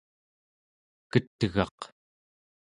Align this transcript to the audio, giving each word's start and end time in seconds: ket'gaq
ket'gaq 1.11 1.79